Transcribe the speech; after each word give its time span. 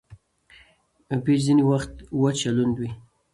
پيچ 1.23 1.39
ځیني 1.45 1.63
وخت 1.71 1.91
وچ 2.21 2.37
یا 2.45 2.51
لوند 2.55 2.75
يي. 2.83 2.89